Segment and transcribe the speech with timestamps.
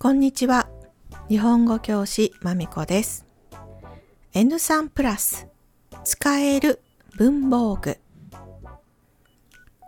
[0.00, 0.68] こんにちは。
[1.28, 3.26] 日本語教師まみこです。
[4.32, 5.48] N3 プラス
[6.04, 6.80] 使える
[7.16, 7.98] 文房具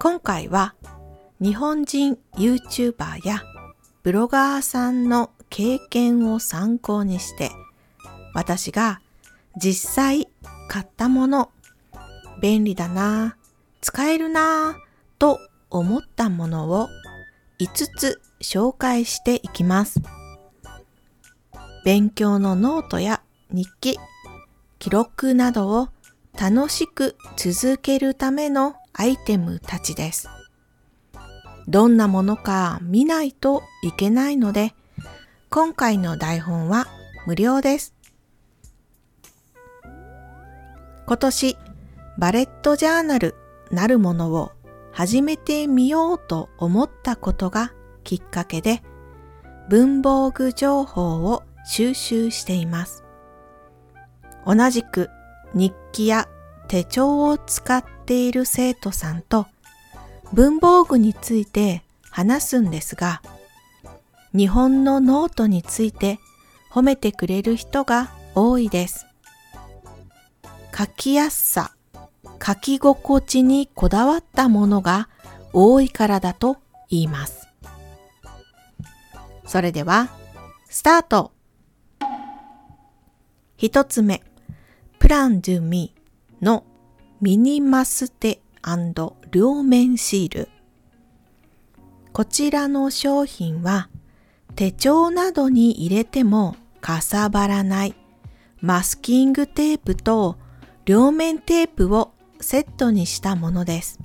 [0.01, 0.75] 今回は
[1.41, 3.45] 日本人 YouTuber や
[4.03, 7.53] ブロガーさんの経験を参考にして
[8.35, 9.01] 私が
[9.63, 10.27] 実際
[10.67, 11.53] 買ったもの
[12.43, 13.37] 便利だな
[13.81, 14.77] 使えるな
[15.21, 15.39] と
[15.71, 16.89] 思ったものを
[17.61, 20.01] 5つ紹介していきます。
[21.85, 23.99] 勉強のノートや日記、
[24.79, 25.89] 記録などを
[26.39, 30.29] 楽しく続けるためのアイテムたちです。
[31.69, 34.75] どんなものか見ないといけないので、
[35.51, 36.87] 今回の台本は
[37.27, 37.95] 無料です。
[41.07, 41.57] 今年、
[42.19, 43.35] バレットジャーナル
[43.71, 44.53] なるものを
[44.93, 47.73] 始めてみようと思ったことが
[48.05, 48.83] きっかけで
[49.69, 53.05] 文房具情報を収集しています。
[54.47, 55.11] 同じく
[55.55, 56.29] 日記や
[56.69, 59.47] 手帳を使っている生徒さんと
[60.33, 63.23] 文房具について話すんですが、
[64.33, 66.19] 日本のノートについて
[66.71, 69.07] 褒めてくれる人が多いです。
[70.77, 71.75] 書きやすさ、
[72.45, 75.09] 書き心地にこだわったものが
[75.53, 76.57] 多いからだと
[76.89, 77.50] 言います。
[79.51, 80.11] それでは、
[80.69, 81.33] スタート
[83.57, 84.23] 一つ目、
[85.01, 85.93] プランドゥミ
[86.41, 86.63] の
[87.21, 88.43] ミニマステ
[89.33, 90.49] 両面シール。
[92.13, 93.89] こちらの商品は
[94.55, 97.97] 手帳などに入れてもかさばらない
[98.61, 100.37] マスキングテープと
[100.85, 103.99] 両面テープをセットにしたものです。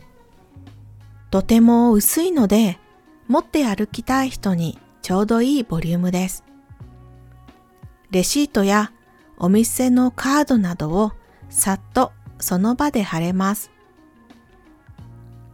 [1.29, 2.79] とても薄いので
[3.27, 6.43] 持って歩きたい人にちょうどいいボリュームです。
[8.09, 8.91] レシートや
[9.37, 11.11] お店のカードなどを
[11.47, 13.69] さっとその場で貼れます。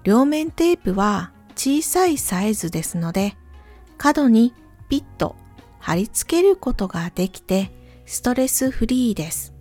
[0.06, 3.36] 両面テープは小さいサイズですので、
[3.98, 4.54] 角に
[4.88, 5.36] ピッと
[5.80, 7.74] 貼り付けることができて
[8.06, 9.54] ストレスフリーです。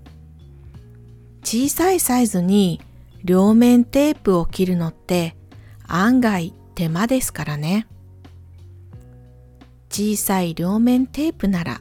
[1.42, 2.80] 小さいサイズに
[3.24, 5.34] 両面テープを切るのって
[5.88, 7.88] 案外手間ですからね。
[9.90, 11.80] 小さい両面テープなら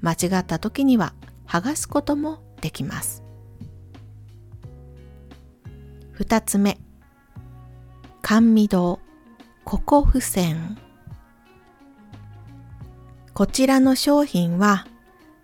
[0.00, 1.12] 間違った時には
[1.46, 3.24] 剥がすこともできます。
[6.12, 6.78] 二つ目、
[8.22, 9.00] カンミ堂
[9.64, 10.78] ココフセン
[13.34, 14.86] こちらの商品は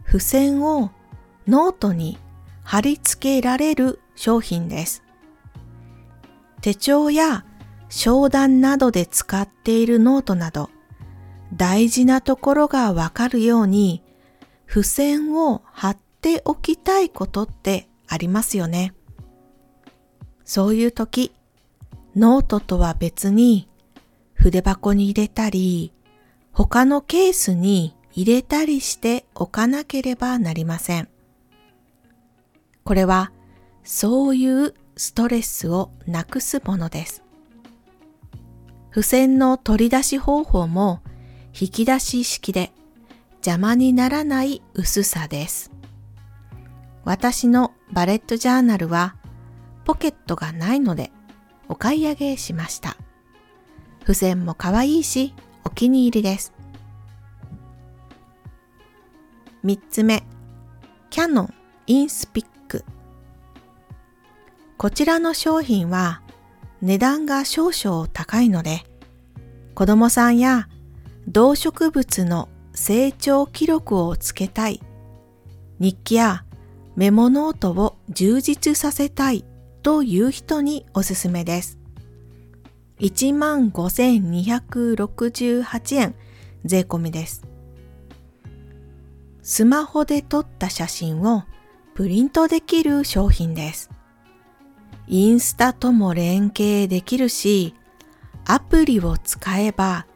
[0.07, 0.91] 付箋を
[1.49, 2.19] ノートに
[2.63, 5.03] 貼り付けられる商品です。
[6.61, 7.45] 手帳や
[7.89, 10.71] 商談などで使っているノートなど
[11.55, 14.03] 大事なところがわかるように
[14.67, 18.95] 付箋を貼っておきたいことってありますよね。
[20.45, 21.33] そういう時、
[22.17, 23.69] ノートとは別に
[24.35, 25.93] 筆箱に入れたり、
[26.53, 31.09] 他のケースに入れたりしておかなければなりません。
[32.85, 33.33] これは
[33.85, 37.23] そういうストレスをなくすものです。
[38.91, 41.03] 付箋の取り出し方法も
[41.61, 42.71] 引き出し式で
[43.39, 45.73] 邪魔にならない薄さです。
[47.05, 49.17] 私のバレットジャーナルは
[49.85, 51.11] ポケットがないので
[51.69, 52.97] お買い上げしました。
[54.01, 56.53] 付箋も可愛いしお気に入りです。
[59.65, 60.23] 三つ目、
[61.11, 61.55] キャノン
[61.89, 62.85] インスピック。
[64.77, 66.23] こちらの商品は
[66.83, 68.85] 値段が少々高いので
[69.75, 70.69] 子供さんや
[71.31, 74.81] 動植物の成長記録をつけたい、
[75.79, 76.47] 日記や
[76.97, 79.45] メモノートを充実させたい
[79.83, 81.79] という人におすすめです。
[83.01, 86.15] 15,268円
[86.65, 87.43] 税込みです。
[89.43, 91.43] スマホで撮った写真を
[91.95, 93.91] プリントできる商品です。
[95.07, 97.75] インスタとも連携できるし、
[98.47, 100.07] アプリを使えば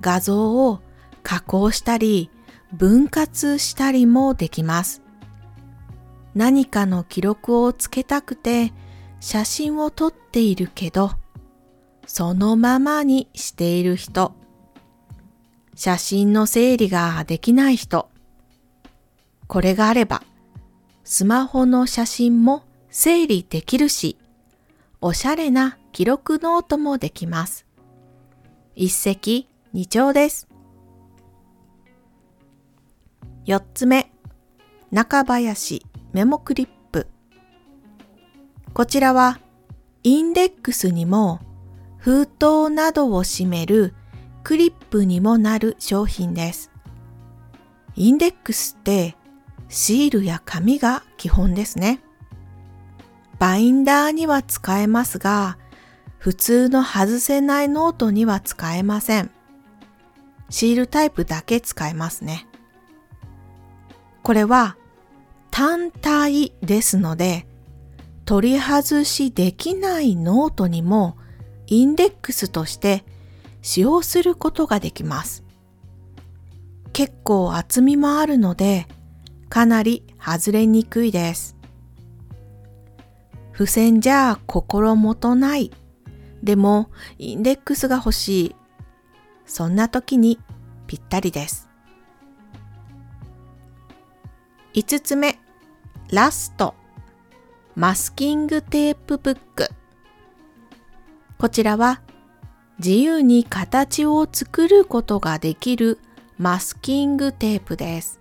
[0.00, 0.80] 画像を
[1.22, 2.30] 加工したり
[2.72, 5.02] 分割したりもできます。
[6.34, 8.72] 何かの記録をつけたくて
[9.20, 11.12] 写真を撮っているけど、
[12.06, 14.34] そのままにしている人、
[15.74, 18.08] 写真の整理ができない人、
[19.46, 20.22] これがあれば、
[21.04, 24.18] スマホの写真も整理できるし、
[25.00, 27.66] おしゃれな記録ノートもできます。
[28.74, 30.48] 一石二鳥です。
[33.44, 34.10] 4つ目、
[34.90, 35.84] 中林
[36.14, 37.06] メモクリップ。
[38.72, 39.38] こちらは
[40.02, 41.40] インデックスにも
[41.98, 43.92] 封筒などを閉める
[44.44, 46.70] クリップにもなる商品です。
[47.96, 49.14] インデックスって
[49.68, 52.00] シールや紙が基本ですね。
[53.38, 55.58] バインダーには使えますが、
[56.16, 59.35] 普通の外せないノートには使えません。
[60.48, 62.46] シールタイプだけ使えますね。
[64.22, 64.76] これは
[65.50, 67.46] 単体ですので、
[68.24, 71.16] 取り外しできないノートにも
[71.66, 73.04] インデックスとして
[73.62, 75.44] 使用することができます。
[76.92, 78.86] 結構厚みもあるので、
[79.48, 81.56] かなり外れにくいです。
[83.52, 85.70] 付箋じゃ心もとない。
[86.42, 88.56] でも、インデックスが欲しい。
[89.46, 90.38] そんな時に
[90.86, 91.68] ぴったりです。
[94.74, 95.38] 5つ目、
[96.10, 96.74] ラスト。
[97.74, 99.68] マスキングテープブック。
[101.38, 102.00] こちらは
[102.78, 105.98] 自由に形を作ることができる
[106.38, 108.20] マスキングテープです。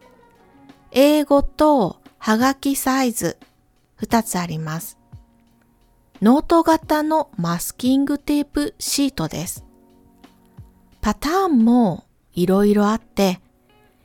[0.91, 3.37] A5とはがきサイズ
[4.01, 4.97] 2つあります。
[6.21, 9.65] ノート型のマスキングテープシートです。
[11.05, 13.39] パターンもいろいろあって、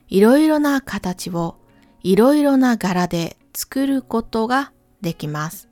[0.08, 1.56] いろいろな形を
[2.02, 4.70] いろいろな柄で作ることが
[5.00, 5.70] できます。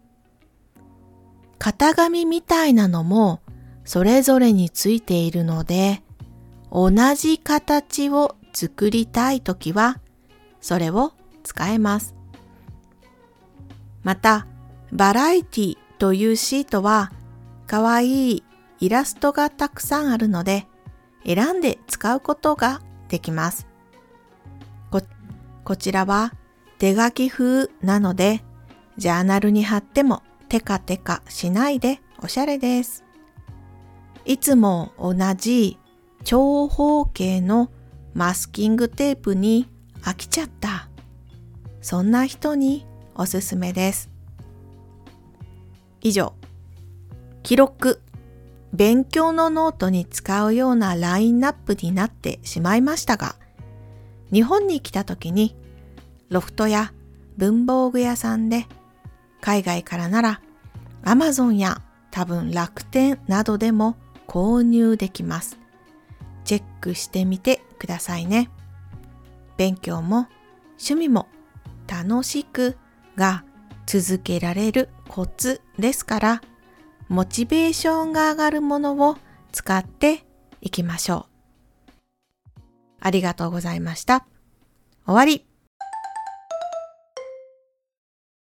[1.58, 3.42] 型紙みたいなのも
[3.84, 6.02] それぞれについているので、
[6.72, 10.00] 同じ形を作りたいときは、
[10.62, 12.14] それを使えます。
[14.02, 14.46] また、
[14.92, 17.12] バラエティというシートは、
[17.66, 18.44] かわいい
[18.80, 20.66] イラストがたくさんあるので、
[21.28, 23.66] 選んで使うことができます。
[24.90, 25.02] こ、
[25.62, 26.32] こちらは
[26.78, 28.42] 手書き風なので、
[28.96, 33.04] ジャーナルに貼ってもテカテカしないでおしゃれです。
[34.24, 35.78] いつも同じ
[36.24, 37.70] 長方形の
[38.14, 39.68] マスキングテープに
[40.00, 40.88] 飽きちゃった。
[41.82, 44.10] そんな人におすすめです。
[46.00, 46.32] 以上、
[47.42, 48.00] 記録、
[48.72, 53.36] 勉強のノートに使うようなラインナップになってしまいましたが、
[54.32, 55.56] 日本に来た時に
[56.28, 56.92] ロフトや
[57.36, 58.66] 文房具屋さんで
[59.40, 60.40] 海外からなら
[61.02, 61.80] Amazon や
[62.10, 65.58] 多分楽天などでも購入できます。
[66.44, 68.50] チェックしてみてくださいね。
[69.56, 70.28] 勉強も
[70.72, 71.28] 趣味も
[71.86, 72.76] 楽しく
[73.16, 73.44] が
[73.86, 76.42] 続けられるコツですから、
[77.08, 79.16] モチベーションが上がるものを
[79.50, 80.24] 使って
[80.60, 82.60] いきましょう。
[83.00, 84.26] ありがとうございました。
[85.06, 85.47] 終わり。